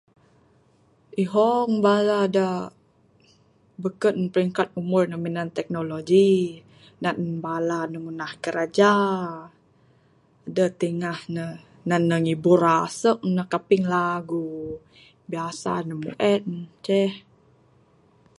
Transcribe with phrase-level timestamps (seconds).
[1.23, 2.47] Ihong bala da
[3.83, 6.31] beken peringkat umur ne minan teknologi
[7.03, 8.95] nan bala ne ngunah kraja
[10.55, 11.45] deh tingah ne
[11.89, 14.47] nan ne ngibur aseng nan kaping lagu
[15.31, 16.45] biasa ne meng en
[16.85, 17.13] ceh.